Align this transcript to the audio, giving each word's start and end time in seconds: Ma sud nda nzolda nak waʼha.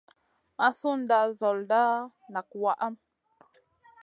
Ma 0.57 0.67
sud 0.77 0.95
nda 1.01 1.19
nzolda 1.29 1.81
nak 2.33 2.47
waʼha. 2.61 2.87